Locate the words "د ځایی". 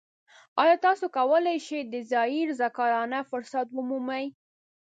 1.89-2.39